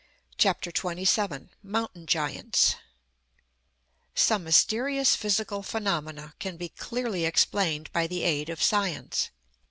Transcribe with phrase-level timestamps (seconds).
[0.39, 2.73] CHAPTER XXVII MOUNTAIN GIANTS
[4.15, 9.29] Some mysterious physical phenomena can be clearly explained by the aid of science.